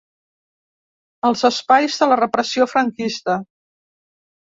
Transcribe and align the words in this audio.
Els 1.29 1.45
espais 1.51 1.99
de 2.01 2.09
la 2.11 2.19
repressió 2.25 2.71
franquista. 2.75 3.41